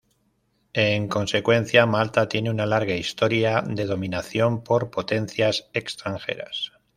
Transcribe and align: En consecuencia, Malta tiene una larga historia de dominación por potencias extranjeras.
En 0.73 1.07
consecuencia, 1.09 1.85
Malta 1.85 2.27
tiene 2.27 2.49
una 2.49 2.65
larga 2.65 2.95
historia 2.95 3.61
de 3.61 3.85
dominación 3.85 4.63
por 4.63 4.89
potencias 4.89 5.69
extranjeras. 5.73 6.71